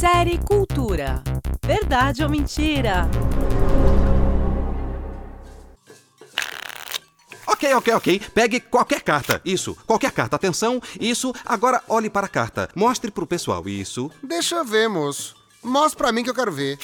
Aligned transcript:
Série 0.00 0.38
Cultura. 0.38 1.22
Verdade 1.62 2.24
ou 2.24 2.30
mentira? 2.30 3.06
Ok, 7.46 7.74
ok, 7.74 7.92
ok. 7.92 8.22
Pegue 8.32 8.60
qualquer 8.60 9.02
carta. 9.02 9.42
Isso, 9.44 9.76
qualquer 9.86 10.10
carta. 10.10 10.36
Atenção, 10.36 10.80
isso. 10.98 11.34
Agora 11.44 11.82
olhe 11.86 12.08
para 12.08 12.24
a 12.24 12.30
carta. 12.30 12.70
Mostre 12.74 13.10
pro 13.10 13.26
pessoal. 13.26 13.68
Isso. 13.68 14.10
Deixa 14.22 14.54
eu 14.54 14.64
ver, 14.64 14.88
moço. 14.88 15.36
Mostra 15.62 15.98
pra 15.98 16.12
mim 16.12 16.24
que 16.24 16.30
eu 16.30 16.34
quero 16.34 16.50
ver. 16.50 16.78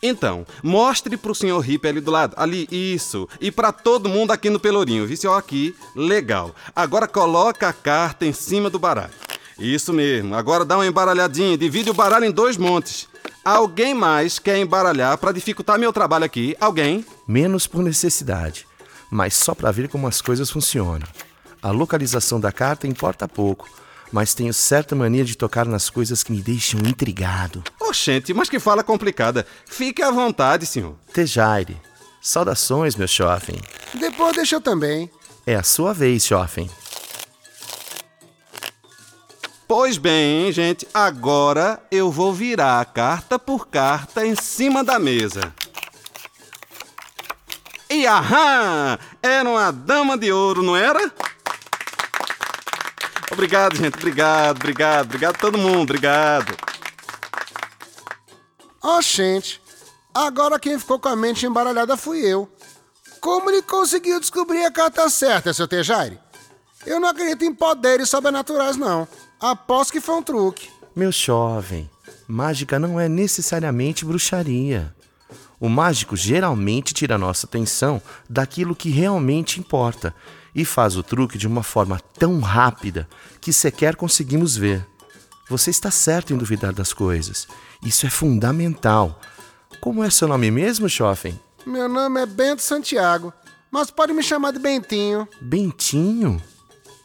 Então, 0.00 0.46
mostre 0.62 1.16
pro 1.16 1.34
senhor 1.34 1.58
Rip 1.58 1.84
ali 1.88 2.00
do 2.00 2.12
lado. 2.12 2.34
Ali, 2.36 2.68
isso. 2.70 3.28
E 3.40 3.50
para 3.50 3.72
todo 3.72 4.08
mundo 4.08 4.30
aqui 4.30 4.48
no 4.48 4.60
Pelourinho. 4.60 5.08
Ó, 5.26 5.34
aqui. 5.36 5.74
Legal. 5.96 6.54
Agora 6.76 7.08
coloca 7.08 7.68
a 7.68 7.72
carta 7.72 8.24
em 8.24 8.32
cima 8.32 8.70
do 8.70 8.78
baralho. 8.78 9.31
Isso 9.58 9.92
mesmo. 9.92 10.34
Agora 10.34 10.64
dá 10.64 10.76
uma 10.76 10.86
embaralhadinha. 10.86 11.56
Divide 11.56 11.90
o 11.90 11.94
baralho 11.94 12.24
em 12.24 12.30
dois 12.30 12.56
montes. 12.56 13.08
Alguém 13.44 13.92
mais 13.92 14.38
quer 14.38 14.58
embaralhar 14.58 15.18
para 15.18 15.32
dificultar 15.32 15.78
meu 15.78 15.92
trabalho 15.92 16.24
aqui? 16.24 16.56
Alguém? 16.60 17.04
Menos 17.26 17.66
por 17.66 17.82
necessidade, 17.82 18.66
mas 19.10 19.34
só 19.34 19.52
para 19.54 19.72
ver 19.72 19.88
como 19.88 20.06
as 20.06 20.20
coisas 20.20 20.48
funcionam. 20.48 21.06
A 21.60 21.70
localização 21.70 22.38
da 22.38 22.52
carta 22.52 22.86
importa 22.86 23.26
pouco, 23.26 23.68
mas 24.12 24.32
tenho 24.32 24.54
certa 24.54 24.94
mania 24.94 25.24
de 25.24 25.36
tocar 25.36 25.66
nas 25.66 25.90
coisas 25.90 26.22
que 26.22 26.30
me 26.30 26.40
deixam 26.40 26.80
intrigado. 26.80 27.64
Oxente, 27.80 28.32
mas 28.32 28.48
que 28.48 28.60
fala 28.60 28.84
complicada. 28.84 29.44
Fique 29.66 30.02
à 30.02 30.10
vontade, 30.10 30.64
senhor. 30.66 30.94
Tejaire, 31.12 31.76
saudações, 32.20 32.94
meu 32.94 33.08
jovem. 33.08 33.60
Depois 33.94 34.36
deixa 34.36 34.56
eu 34.56 34.60
também. 34.60 35.10
É 35.44 35.56
a 35.56 35.64
sua 35.64 35.92
vez, 35.92 36.24
jovem. 36.26 36.70
Pois 39.74 39.96
bem, 39.96 40.52
gente, 40.52 40.86
agora 40.92 41.82
eu 41.90 42.10
vou 42.10 42.30
virar 42.30 42.84
carta 42.84 43.38
por 43.38 43.68
carta 43.68 44.26
em 44.26 44.36
cima 44.36 44.84
da 44.84 44.98
mesa. 44.98 45.40
E 47.88 48.06
aham! 48.06 48.98
Era 49.22 49.48
uma 49.48 49.70
dama 49.72 50.18
de 50.18 50.30
ouro, 50.30 50.62
não 50.62 50.76
era? 50.76 51.10
Obrigado, 53.30 53.74
gente, 53.76 53.96
obrigado, 53.96 54.58
obrigado, 54.58 55.06
obrigado 55.06 55.38
todo 55.38 55.56
mundo, 55.56 55.84
obrigado. 55.84 56.54
Ó, 58.82 59.00
gente, 59.00 59.58
agora 60.12 60.60
quem 60.60 60.78
ficou 60.78 60.98
com 60.98 61.08
a 61.08 61.16
mente 61.16 61.46
embaralhada 61.46 61.96
fui 61.96 62.20
eu. 62.20 62.46
Como 63.22 63.48
ele 63.48 63.62
conseguiu 63.62 64.20
descobrir 64.20 64.66
a 64.66 64.70
carta 64.70 65.08
certa, 65.08 65.54
seu 65.54 65.66
Tejaire? 65.66 66.20
Eu 66.84 67.00
não 67.00 67.08
acredito 67.08 67.46
em 67.46 67.54
poderes 67.54 68.10
sobrenaturais, 68.10 68.76
não. 68.76 69.08
Aposto 69.42 69.90
que 69.90 70.00
foi 70.00 70.14
um 70.14 70.22
truque. 70.22 70.70
Meu 70.94 71.10
jovem, 71.10 71.90
mágica 72.28 72.78
não 72.78 73.00
é 73.00 73.08
necessariamente 73.08 74.04
bruxaria. 74.04 74.94
O 75.58 75.68
mágico 75.68 76.14
geralmente 76.14 76.94
tira 76.94 77.18
nossa 77.18 77.44
atenção 77.44 78.00
daquilo 78.30 78.76
que 78.76 78.88
realmente 78.88 79.58
importa 79.58 80.14
e 80.54 80.64
faz 80.64 80.96
o 80.96 81.02
truque 81.02 81.36
de 81.36 81.48
uma 81.48 81.64
forma 81.64 81.98
tão 82.16 82.38
rápida 82.38 83.08
que 83.40 83.52
sequer 83.52 83.96
conseguimos 83.96 84.56
ver. 84.56 84.86
Você 85.48 85.70
está 85.70 85.90
certo 85.90 86.32
em 86.32 86.36
duvidar 86.36 86.72
das 86.72 86.92
coisas. 86.92 87.48
Isso 87.84 88.06
é 88.06 88.10
fundamental. 88.10 89.20
Como 89.80 90.04
é 90.04 90.10
seu 90.10 90.28
nome 90.28 90.52
mesmo, 90.52 90.88
jovem? 90.88 91.36
Meu 91.66 91.88
nome 91.88 92.20
é 92.20 92.26
Bento 92.26 92.62
Santiago, 92.62 93.32
mas 93.72 93.90
pode 93.90 94.12
me 94.12 94.22
chamar 94.22 94.52
de 94.52 94.60
Bentinho. 94.60 95.26
Bentinho? 95.40 96.40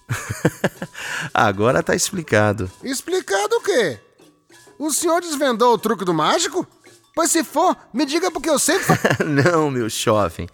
Agora 1.33 1.83
tá 1.83 1.95
explicado. 1.95 2.69
Explicado 2.83 3.55
o 3.55 3.61
quê? 3.61 3.99
O 4.79 4.91
senhor 4.91 5.21
desvendou 5.21 5.73
o 5.73 5.77
truque 5.77 6.05
do 6.05 6.13
mágico? 6.13 6.65
Pois 7.15 7.31
se 7.31 7.43
for, 7.43 7.75
me 7.93 8.05
diga 8.05 8.29
porque 8.29 8.49
eu 8.49 8.59
sempre. 8.59 8.95
Não, 9.25 9.71
meu 9.71 9.89
jovem. 9.89 10.47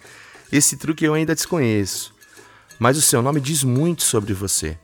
Esse 0.52 0.78
truque 0.78 1.06
eu 1.06 1.14
ainda 1.14 1.36
desconheço. 1.36 2.14
Mas 2.80 2.98
o 2.98 3.02
seu 3.02 3.22
nome 3.22 3.40
diz 3.40 3.64
muito 3.64 4.04
sobre 4.04 4.34
você. 4.34 4.78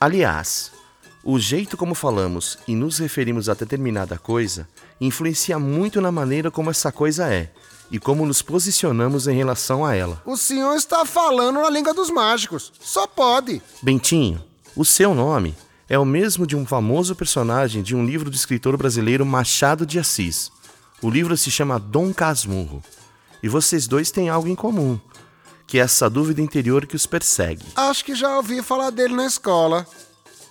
Aliás, 0.00 0.70
o 1.24 1.38
jeito 1.38 1.76
como 1.76 1.94
falamos 1.94 2.58
e 2.68 2.74
nos 2.74 2.98
referimos 2.98 3.48
a 3.48 3.54
determinada 3.54 4.18
coisa 4.18 4.68
influencia 5.00 5.58
muito 5.58 6.00
na 6.00 6.12
maneira 6.12 6.50
como 6.50 6.70
essa 6.70 6.92
coisa 6.92 7.32
é 7.32 7.52
e 7.90 7.98
como 7.98 8.26
nos 8.26 8.42
posicionamos 8.42 9.26
em 9.28 9.36
relação 9.36 9.84
a 9.84 9.94
ela. 9.94 10.20
o 10.24 10.36
senhor 10.36 10.74
está 10.74 11.04
falando 11.04 11.60
na 11.60 11.70
língua 11.70 11.94
dos 11.94 12.10
mágicos. 12.10 12.72
Só 12.80 13.06
pode. 13.06 13.62
Bentinho, 13.82 14.42
o 14.74 14.84
seu 14.84 15.14
nome 15.14 15.54
é 15.88 15.98
o 15.98 16.04
mesmo 16.04 16.46
de 16.46 16.56
um 16.56 16.66
famoso 16.66 17.14
personagem 17.14 17.82
de 17.82 17.94
um 17.94 18.04
livro 18.04 18.28
do 18.28 18.34
escritor 18.36 18.76
brasileiro 18.76 19.24
Machado 19.24 19.86
de 19.86 19.98
Assis. 19.98 20.50
O 21.00 21.08
livro 21.08 21.36
se 21.36 21.50
chama 21.50 21.78
Dom 21.78 22.12
Casmurro. 22.12 22.82
E 23.42 23.48
vocês 23.48 23.86
dois 23.86 24.10
têm 24.10 24.28
algo 24.28 24.48
em 24.48 24.54
comum, 24.56 24.98
que 25.66 25.78
é 25.78 25.82
essa 25.82 26.10
dúvida 26.10 26.40
interior 26.40 26.86
que 26.86 26.96
os 26.96 27.06
persegue. 27.06 27.64
Acho 27.76 28.04
que 28.04 28.14
já 28.14 28.36
ouvi 28.36 28.62
falar 28.62 28.90
dele 28.90 29.14
na 29.14 29.26
escola. 29.26 29.86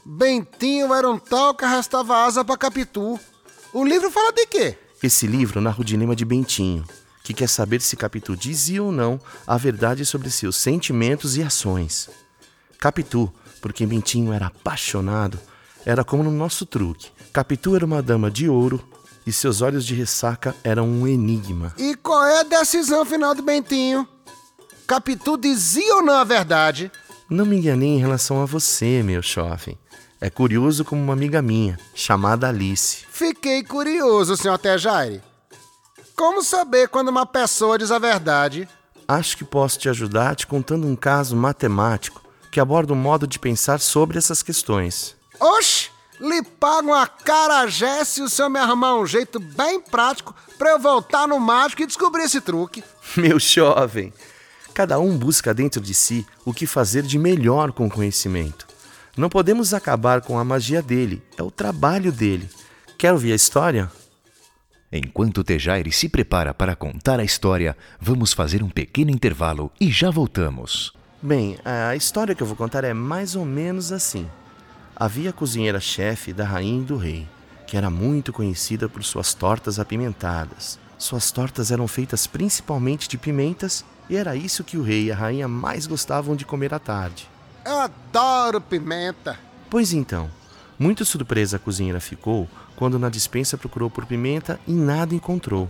Bentinho 0.05 0.93
era 0.93 1.09
um 1.09 1.17
tal 1.17 1.53
que 1.55 1.65
arrastava 1.65 2.23
asa 2.23 2.45
pra 2.45 2.55
Capitu. 2.55 3.19
O 3.73 3.83
livro 3.83 4.09
fala 4.11 4.31
de 4.31 4.45
quê? 4.45 4.77
Esse 5.03 5.27
livro 5.27 5.59
narra 5.59 5.81
o 5.81 5.83
dilema 5.83 6.15
de 6.15 6.23
Bentinho, 6.23 6.85
que 7.25 7.33
quer 7.33 7.49
saber 7.49 7.81
se 7.81 7.95
Capitu 7.95 8.37
dizia 8.37 8.83
ou 8.83 8.91
não 8.91 9.19
a 9.47 9.57
verdade 9.57 10.05
sobre 10.05 10.29
seus 10.29 10.55
sentimentos 10.55 11.35
e 11.35 11.41
ações. 11.41 12.07
Capitu, 12.79 13.33
porque 13.59 13.83
Bentinho 13.83 14.31
era 14.31 14.45
apaixonado, 14.45 15.39
era 15.83 16.03
como 16.03 16.21
no 16.21 16.29
nosso 16.29 16.67
truque. 16.67 17.09
Capitu 17.33 17.75
era 17.75 17.83
uma 17.83 17.99
dama 17.99 18.29
de 18.29 18.47
ouro 18.47 18.79
e 19.25 19.31
seus 19.31 19.61
olhos 19.61 19.83
de 19.83 19.95
ressaca 19.95 20.55
eram 20.63 20.87
um 20.87 21.07
enigma. 21.07 21.73
E 21.79 21.95
qual 21.95 22.23
é 22.27 22.41
a 22.41 22.43
decisão 22.43 23.03
final 23.03 23.33
do 23.33 23.41
Bentinho? 23.41 24.07
Capitu 24.85 25.35
dizia 25.35 25.95
ou 25.95 26.03
não 26.03 26.13
a 26.13 26.23
verdade? 26.23 26.91
Não 27.27 27.43
me 27.43 27.57
enganei 27.57 27.89
em 27.89 27.99
relação 27.99 28.39
a 28.39 28.45
você, 28.45 29.01
meu 29.01 29.23
jovem. 29.23 29.79
É 30.21 30.29
curioso 30.29 30.85
como 30.85 31.01
uma 31.01 31.13
amiga 31.13 31.41
minha, 31.41 31.79
chamada 31.95 32.49
Alice. 32.49 33.03
Fiquei 33.09 33.63
curioso, 33.63 34.37
senhor 34.37 34.59
Tejaire. 34.59 35.23
Como 36.15 36.41
saber 36.41 36.87
quando 36.87 37.09
uma 37.09 37.25
pessoa 37.25 37.77
diz 37.77 37.91
a 37.91 37.99
verdade? 37.99 38.69
Acho 39.05 39.35
que 39.35 39.43
posso 39.43 39.77
te 39.77 39.89
ajudar 39.89 40.35
te 40.35 40.47
contando 40.47 40.87
um 40.87 40.95
caso 40.95 41.35
matemático 41.35 42.23
que 42.49 42.59
aborda 42.59 42.93
o 42.93 42.95
modo 42.95 43.27
de 43.27 43.37
pensar 43.37 43.81
sobre 43.81 44.17
essas 44.17 44.41
questões. 44.41 45.13
Oxe, 45.37 45.89
lhe 46.21 46.41
pago 46.41 46.87
uma 46.87 47.05
carajé 47.05 48.05
se 48.05 48.21
o 48.21 48.29
senhor 48.29 48.47
me 48.49 48.57
arrumar 48.57 48.95
um 48.95 49.05
jeito 49.05 49.41
bem 49.41 49.81
prático 49.81 50.33
pra 50.57 50.71
eu 50.71 50.79
voltar 50.79 51.27
no 51.27 51.37
mágico 51.37 51.81
e 51.81 51.85
descobrir 51.85 52.23
esse 52.23 52.39
truque. 52.39 52.81
Meu 53.17 53.37
jovem, 53.37 54.13
cada 54.73 54.97
um 54.97 55.17
busca 55.17 55.53
dentro 55.53 55.81
de 55.81 55.93
si 55.93 56.25
o 56.45 56.53
que 56.53 56.65
fazer 56.65 57.03
de 57.03 57.19
melhor 57.19 57.73
com 57.73 57.87
o 57.87 57.91
conhecimento. 57.91 58.65
Não 59.17 59.27
podemos 59.27 59.73
acabar 59.73 60.21
com 60.21 60.39
a 60.39 60.45
magia 60.45 60.81
dele, 60.81 61.21
é 61.37 61.43
o 61.43 61.51
trabalho 61.51 62.09
dele. 62.09 62.49
Quer 62.97 63.11
ouvir 63.11 63.33
a 63.33 63.35
história? 63.35 63.91
Enquanto 64.97 65.43
Tejaire 65.43 65.91
se 65.91 66.07
prepara 66.07 66.53
para 66.53 66.73
contar 66.73 67.19
a 67.19 67.23
história, 67.23 67.75
vamos 67.99 68.31
fazer 68.31 68.63
um 68.63 68.69
pequeno 68.69 69.11
intervalo 69.11 69.69
e 69.77 69.91
já 69.91 70.09
voltamos. 70.09 70.93
Bem, 71.21 71.57
a 71.65 71.93
história 71.97 72.33
que 72.33 72.41
eu 72.41 72.47
vou 72.47 72.55
contar 72.55 72.85
é 72.85 72.93
mais 72.93 73.35
ou 73.35 73.43
menos 73.43 73.91
assim. 73.91 74.25
Havia 74.95 75.31
a 75.31 75.33
cozinheira-chefe 75.33 76.31
da 76.31 76.45
rainha 76.45 76.81
e 76.81 76.85
do 76.85 76.95
rei, 76.95 77.27
que 77.67 77.75
era 77.75 77.89
muito 77.89 78.31
conhecida 78.31 78.87
por 78.87 79.03
suas 79.03 79.33
tortas 79.33 79.79
apimentadas. 79.79 80.79
Suas 80.97 81.29
tortas 81.29 81.71
eram 81.71 81.89
feitas 81.89 82.25
principalmente 82.25 83.09
de 83.09 83.17
pimentas 83.17 83.83
e 84.09 84.15
era 84.15 84.33
isso 84.33 84.63
que 84.63 84.77
o 84.77 84.81
rei 84.81 85.07
e 85.07 85.11
a 85.11 85.15
rainha 85.15 85.47
mais 85.47 85.85
gostavam 85.85 86.37
de 86.37 86.45
comer 86.45 86.73
à 86.73 86.79
tarde. 86.79 87.27
Eu 87.65 87.79
adoro 87.79 88.61
pimenta. 88.61 89.37
Pois 89.69 89.91
então, 89.91 90.29
muito 90.77 91.05
surpresa 91.05 91.57
a 91.57 91.59
cozinheira 91.59 91.99
ficou 91.99 92.49
quando 92.75 92.99
na 92.99 93.09
dispensa 93.09 93.57
procurou 93.57 93.89
por 93.89 94.05
pimenta 94.05 94.59
e 94.67 94.71
nada 94.71 95.15
encontrou. 95.15 95.69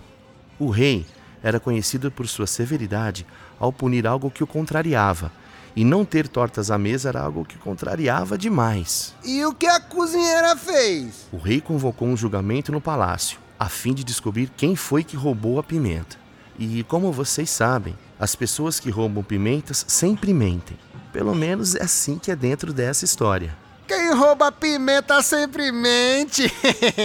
O 0.58 0.70
rei 0.70 1.06
era 1.44 1.60
conhecido 1.60 2.10
por 2.10 2.28
sua 2.28 2.48
severidade 2.48 3.26
ao 3.60 3.72
punir 3.72 4.08
algo 4.08 4.32
que 4.32 4.44
o 4.44 4.48
contrariava, 4.48 5.32
e 5.76 5.84
não 5.84 6.06
ter 6.06 6.28
tortas 6.28 6.72
à 6.72 6.78
mesa 6.78 7.10
era 7.10 7.22
algo 7.22 7.46
que 7.46 7.58
contrariava 7.58 8.38
demais. 8.38 9.14
E 9.24 9.46
o 9.46 9.54
que 9.54 9.68
a 9.68 9.80
cozinheira 9.80 10.56
fez? 10.56 11.28
O 11.32 11.38
rei 11.38 11.62
convocou 11.62 12.08
um 12.08 12.18
julgamento 12.18 12.72
no 12.72 12.82
palácio, 12.82 13.38
a 13.60 13.70
fim 13.70 13.94
de 13.94 14.04
descobrir 14.04 14.50
quem 14.56 14.76
foi 14.76 15.04
que 15.04 15.18
roubou 15.18 15.60
a 15.60 15.64
pimenta. 15.64 16.18
E 16.58 16.84
como 16.84 17.12
vocês 17.12 17.50
sabem, 17.50 17.96
as 18.18 18.34
pessoas 18.34 18.80
que 18.80 18.90
roubam 18.90 19.24
pimentas 19.24 19.86
sempre 19.88 20.34
mentem. 20.34 20.78
Pelo 21.12 21.36
menos 21.36 21.76
é 21.76 21.84
assim 21.84 22.18
que 22.18 22.32
é 22.32 22.36
dentro 22.36 22.74
dessa 22.74 23.06
história. 23.06 23.56
Quem 23.88 24.14
rouba 24.14 24.52
pimenta 24.52 25.22
sempre 25.22 25.72
mente. 25.72 26.52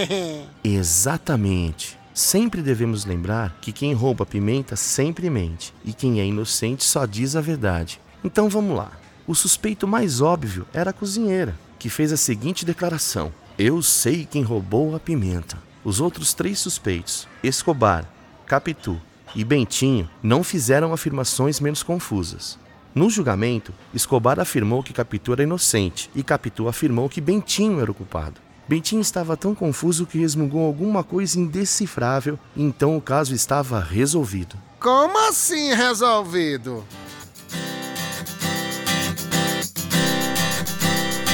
Exatamente. 0.65 1.99
Sempre 2.15 2.63
devemos 2.63 3.05
lembrar 3.05 3.57
que 3.61 3.71
quem 3.71 3.93
rouba 3.93 4.25
pimenta 4.25 4.77
sempre 4.77 5.29
mente, 5.29 5.75
e 5.85 5.93
quem 5.93 6.21
é 6.21 6.25
inocente 6.25 6.83
só 6.85 7.05
diz 7.07 7.37
a 7.37 7.41
verdade. 7.41 8.01
Então 8.25 8.49
vamos 8.49 8.77
lá. 8.77 8.93
O 9.27 9.35
suspeito 9.35 9.87
mais 9.87 10.21
óbvio 10.21 10.67
era 10.73 10.91
a 10.91 10.93
cozinheira, 10.93 11.55
que 11.79 11.91
fez 11.91 12.13
a 12.13 12.17
seguinte 12.17 12.65
declaração: 12.65 13.33
Eu 13.59 13.83
sei 13.83 14.27
quem 14.29 14.43
roubou 14.43 14.97
a 14.97 15.01
pimenta. 15.01 15.59
Os 15.85 16.01
outros 16.01 16.35
três 16.35 16.59
suspeitos, 16.59 17.29
Escobar, 17.43 18.05
Capitu 18.47 19.01
e 19.35 19.45
Bentinho, 19.45 20.09
não 20.23 20.43
fizeram 20.43 20.93
afirmações 20.93 21.61
menos 21.61 21.83
confusas. 21.83 22.59
No 22.95 23.09
julgamento, 23.09 23.73
Escobar 23.95 24.41
afirmou 24.41 24.83
que 24.83 24.93
Capitu 24.93 25.33
era 25.33 25.45
inocente 25.45 26.11
e 26.15 26.23
Capitu 26.23 26.67
afirmou 26.67 27.09
que 27.09 27.21
Bentinho 27.21 27.81
era 27.81 27.91
o 27.91 27.95
culpado. 27.95 28.41
Bentinho 28.69 29.01
estava 29.01 29.37
tão 29.37 29.55
confuso 29.55 30.07
que 30.07 30.19
resmungou 30.19 30.67
alguma 30.67 31.03
coisa 31.03 31.39
indecifrável, 31.39 32.39
então 32.57 32.97
o 32.97 33.01
caso 33.01 33.35
estava 33.35 33.81
resolvido. 33.81 34.57
Como 34.79 35.19
assim 35.29 35.75
resolvido? 35.75 36.85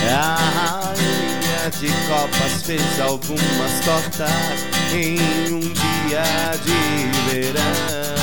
A 0.08 0.34
rainha 0.36 1.70
de 1.78 1.88
copas 2.08 2.62
fez 2.64 3.00
algumas 3.00 3.84
tortas 3.84 4.30
em 4.94 5.52
um 5.52 5.60
dia 5.60 6.22
de 6.62 7.30
verão. 7.30 8.15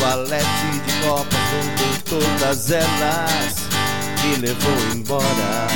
Valete 0.00 0.80
de 0.86 1.06
copas 1.06 1.38
roubou 1.52 1.94
todas 2.08 2.70
elas 2.70 3.68
e 4.24 4.40
levou 4.40 4.96
embora 4.96 5.68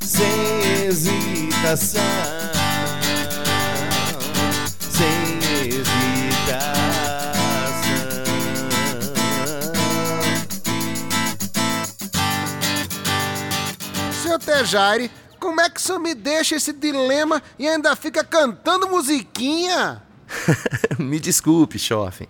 sem 0.00 0.86
hesitação. 0.86 2.00
Sem 4.78 5.38
hesitação. 5.68 5.94
Seu 14.22 14.38
Tejaire, 14.38 15.10
como 15.40 15.60
é 15.60 15.68
que 15.68 15.82
você 15.82 15.98
me 15.98 16.14
deixa 16.14 16.54
esse 16.54 16.72
dilema 16.72 17.42
e 17.58 17.66
ainda 17.66 17.96
fica 17.96 18.22
cantando 18.22 18.88
musiquinha? 18.88 20.00
Me 20.98 21.18
desculpe, 21.18 21.78
Schoffen. 21.78 22.28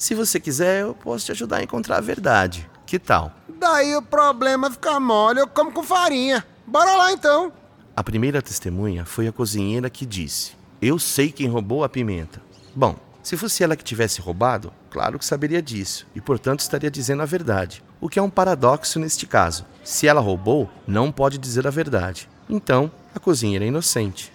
Se 0.00 0.14
você 0.14 0.40
quiser, 0.40 0.80
eu 0.80 0.94
posso 0.94 1.26
te 1.26 1.32
ajudar 1.32 1.58
a 1.58 1.62
encontrar 1.62 1.98
a 1.98 2.00
verdade. 2.00 2.66
Que 2.86 2.98
tal? 2.98 3.34
Daí 3.46 3.94
o 3.94 4.00
problema 4.00 4.70
fica 4.70 4.98
mole, 4.98 5.40
eu 5.40 5.46
como 5.46 5.72
com 5.72 5.82
farinha. 5.82 6.42
Bora 6.66 6.96
lá 6.96 7.12
então. 7.12 7.52
A 7.94 8.02
primeira 8.02 8.40
testemunha 8.40 9.04
foi 9.04 9.28
a 9.28 9.32
cozinheira 9.32 9.90
que 9.90 10.06
disse: 10.06 10.52
Eu 10.80 10.98
sei 10.98 11.30
quem 11.30 11.48
roubou 11.48 11.84
a 11.84 11.88
pimenta. 11.88 12.40
Bom, 12.74 12.96
se 13.22 13.36
fosse 13.36 13.62
ela 13.62 13.76
que 13.76 13.84
tivesse 13.84 14.22
roubado, 14.22 14.72
claro 14.88 15.18
que 15.18 15.24
saberia 15.24 15.60
disso 15.60 16.06
e, 16.14 16.20
portanto, 16.20 16.60
estaria 16.60 16.90
dizendo 16.90 17.20
a 17.20 17.26
verdade. 17.26 17.84
O 18.00 18.08
que 18.08 18.18
é 18.18 18.22
um 18.22 18.30
paradoxo 18.30 18.98
neste 18.98 19.26
caso. 19.26 19.66
Se 19.84 20.08
ela 20.08 20.22
roubou, 20.22 20.70
não 20.86 21.12
pode 21.12 21.36
dizer 21.36 21.66
a 21.66 21.70
verdade. 21.70 22.26
Então, 22.48 22.90
a 23.14 23.20
cozinheira 23.20 23.66
é 23.66 23.68
inocente. 23.68 24.32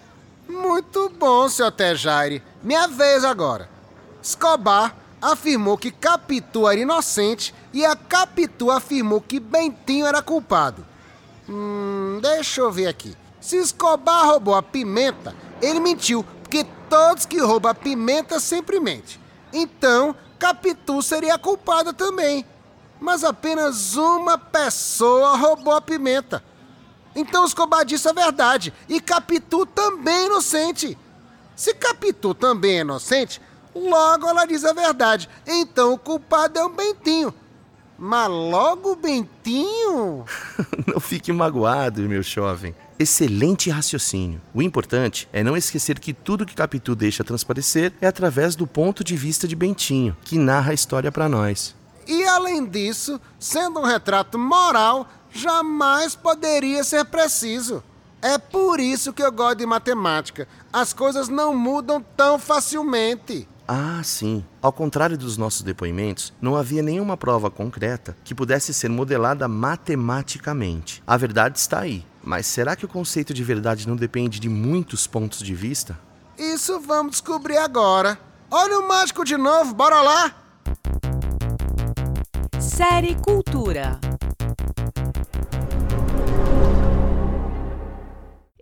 Muito 0.48 1.08
bom, 1.18 1.48
seu 1.48 1.72
Tejaire. 1.72 2.40
Minha 2.62 2.86
vez 2.86 3.24
agora. 3.24 3.68
Escobar 4.22 5.05
afirmou 5.20 5.78
que 5.78 5.90
Capitu 5.90 6.68
era 6.68 6.80
inocente 6.80 7.54
e 7.72 7.84
a 7.84 7.96
Capitu 7.96 8.70
afirmou 8.70 9.20
que 9.20 9.40
Bentinho 9.40 10.06
era 10.06 10.22
culpado. 10.22 10.84
Hum, 11.48 12.18
deixa 12.20 12.60
eu 12.60 12.70
ver 12.70 12.88
aqui. 12.88 13.16
Se 13.40 13.56
Escobar 13.56 14.26
roubou 14.26 14.54
a 14.54 14.62
pimenta, 14.62 15.34
ele 15.62 15.80
mentiu, 15.80 16.24
porque 16.42 16.66
todos 16.88 17.26
que 17.26 17.40
roubam 17.40 17.70
a 17.70 17.74
pimenta 17.74 18.40
sempre 18.40 18.80
mentem. 18.80 19.20
Então, 19.52 20.14
Capitu 20.38 21.00
seria 21.02 21.38
culpada 21.38 21.92
também. 21.92 22.44
Mas 23.00 23.24
apenas 23.24 23.94
uma 23.96 24.38
pessoa 24.38 25.36
roubou 25.36 25.74
a 25.74 25.80
pimenta. 25.80 26.42
Então 27.14 27.44
Escobar 27.44 27.84
disse 27.84 28.08
a 28.08 28.12
verdade. 28.12 28.72
E 28.88 29.00
Capitu 29.00 29.64
também 29.66 30.14
é 30.14 30.26
inocente. 30.26 30.98
Se 31.54 31.74
Capitu 31.74 32.34
também 32.34 32.78
é 32.78 32.80
inocente, 32.80 33.40
logo 33.76 34.28
ela 34.28 34.46
diz 34.46 34.64
a 34.64 34.72
verdade. 34.72 35.28
Então 35.46 35.92
o 35.92 35.98
culpado 35.98 36.58
é 36.58 36.64
o 36.64 36.68
Bentinho. 36.68 37.32
Mas 37.98 38.28
logo 38.28 38.92
o 38.92 38.96
Bentinho? 38.96 40.24
não 40.86 41.00
fique 41.00 41.32
magoado, 41.32 42.02
meu 42.02 42.22
jovem. 42.22 42.74
Excelente 42.98 43.70
raciocínio. 43.70 44.40
O 44.54 44.62
importante 44.62 45.28
é 45.32 45.42
não 45.42 45.56
esquecer 45.56 45.98
que 45.98 46.12
tudo 46.12 46.46
que 46.46 46.54
Capitu 46.54 46.94
deixa 46.94 47.24
transparecer 47.24 47.92
é 48.00 48.06
através 48.06 48.54
do 48.56 48.66
ponto 48.66 49.02
de 49.02 49.16
vista 49.16 49.46
de 49.48 49.56
Bentinho, 49.56 50.16
que 50.24 50.38
narra 50.38 50.70
a 50.70 50.74
história 50.74 51.12
para 51.12 51.28
nós. 51.28 51.74
E 52.06 52.24
além 52.24 52.64
disso, 52.64 53.20
sendo 53.38 53.80
um 53.80 53.84
retrato 53.84 54.38
moral, 54.38 55.08
jamais 55.30 56.14
poderia 56.14 56.84
ser 56.84 57.04
preciso. 57.06 57.82
É 58.22 58.38
por 58.38 58.80
isso 58.80 59.12
que 59.12 59.22
eu 59.22 59.30
gosto 59.30 59.58
de 59.58 59.66
matemática. 59.66 60.48
As 60.72 60.92
coisas 60.92 61.28
não 61.28 61.54
mudam 61.54 62.04
tão 62.16 62.38
facilmente. 62.38 63.48
Ah, 63.68 64.00
sim. 64.04 64.44
Ao 64.62 64.72
contrário 64.72 65.18
dos 65.18 65.36
nossos 65.36 65.62
depoimentos, 65.62 66.32
não 66.40 66.54
havia 66.54 66.82
nenhuma 66.82 67.16
prova 67.16 67.50
concreta 67.50 68.16
que 68.22 68.34
pudesse 68.34 68.72
ser 68.72 68.88
modelada 68.88 69.48
matematicamente. 69.48 71.02
A 71.04 71.16
verdade 71.16 71.58
está 71.58 71.80
aí. 71.80 72.06
Mas 72.22 72.46
será 72.46 72.76
que 72.76 72.84
o 72.84 72.88
conceito 72.88 73.34
de 73.34 73.42
verdade 73.42 73.88
não 73.88 73.96
depende 73.96 74.38
de 74.38 74.48
muitos 74.48 75.06
pontos 75.06 75.40
de 75.40 75.54
vista? 75.54 75.98
Isso 76.38 76.78
vamos 76.80 77.12
descobrir 77.12 77.56
agora. 77.56 78.18
Olha 78.50 78.78
o 78.78 78.86
mágico 78.86 79.24
de 79.24 79.36
novo, 79.36 79.74
bora 79.74 80.00
lá! 80.00 80.36
Série 82.60 83.16
Cultura. 83.16 83.98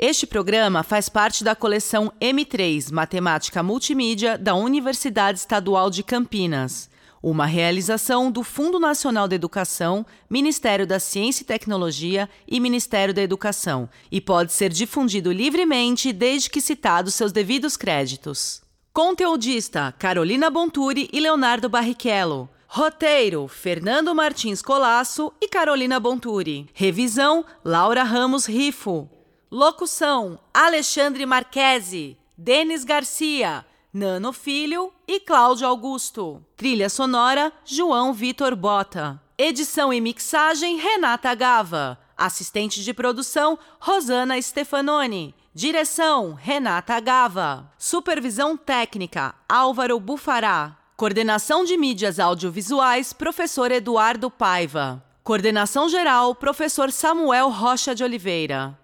Este 0.06 0.26
programa 0.26 0.82
faz 0.82 1.08
parte 1.08 1.42
da 1.42 1.56
coleção 1.56 2.12
M3 2.20 2.92
Matemática 2.92 3.62
Multimídia 3.62 4.36
da 4.36 4.54
Universidade 4.54 5.38
Estadual 5.38 5.88
de 5.88 6.02
Campinas, 6.02 6.90
uma 7.22 7.46
realização 7.46 8.30
do 8.30 8.42
Fundo 8.42 8.78
Nacional 8.78 9.26
da 9.26 9.34
Educação, 9.34 10.04
Ministério 10.28 10.86
da 10.86 11.00
Ciência 11.00 11.42
e 11.42 11.46
Tecnologia 11.46 12.28
e 12.46 12.60
Ministério 12.60 13.14
da 13.14 13.22
Educação, 13.22 13.88
e 14.12 14.20
pode 14.20 14.52
ser 14.52 14.68
difundido 14.68 15.32
livremente 15.32 16.12
desde 16.12 16.50
que 16.50 16.60
citados 16.60 17.14
seus 17.14 17.32
devidos 17.32 17.74
créditos. 17.74 18.60
Conteudista: 18.92 19.94
Carolina 19.98 20.50
Bonturi 20.50 21.08
e 21.14 21.18
Leonardo 21.18 21.66
Barrichello. 21.66 22.50
Roteiro: 22.66 23.48
Fernando 23.48 24.14
Martins 24.14 24.60
Colasso 24.60 25.32
e 25.40 25.48
Carolina 25.48 25.98
Bonturi. 25.98 26.68
Revisão: 26.74 27.42
Laura 27.64 28.02
Ramos 28.02 28.44
Rifo. 28.44 29.08
Locução: 29.54 30.36
Alexandre 30.52 31.24
Marquesi, 31.24 32.18
Denis 32.36 32.82
Garcia, 32.82 33.64
Nano 33.92 34.32
Filho 34.32 34.92
e 35.06 35.20
Cláudio 35.20 35.68
Augusto. 35.68 36.44
Trilha 36.56 36.88
sonora: 36.88 37.52
João 37.64 38.12
Vitor 38.12 38.56
Bota. 38.56 39.22
Edição 39.38 39.92
e 39.92 40.00
mixagem: 40.00 40.78
Renata 40.78 41.32
Gava. 41.36 41.96
Assistente 42.18 42.82
de 42.82 42.92
produção: 42.92 43.56
Rosana 43.78 44.42
Stefanoni. 44.42 45.32
Direção: 45.54 46.34
Renata 46.34 46.98
Gava. 46.98 47.70
Supervisão 47.78 48.56
técnica: 48.56 49.36
Álvaro 49.48 50.00
Bufará. 50.00 50.76
Coordenação 50.96 51.64
de 51.64 51.76
mídias 51.76 52.18
audiovisuais: 52.18 53.12
Professor 53.12 53.70
Eduardo 53.70 54.28
Paiva. 54.32 55.00
Coordenação 55.22 55.88
geral: 55.88 56.34
Professor 56.34 56.90
Samuel 56.90 57.50
Rocha 57.50 57.94
de 57.94 58.02
Oliveira. 58.02 58.76